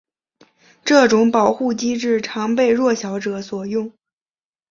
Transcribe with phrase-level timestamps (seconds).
[0.83, 3.93] 这种保护机制常被弱小者所用。